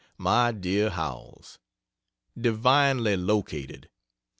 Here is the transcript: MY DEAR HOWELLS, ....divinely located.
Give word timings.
MY 0.17 0.53
DEAR 0.53 0.89
HOWELLS, 0.89 1.59
....divinely 2.35 3.15
located. 3.15 3.87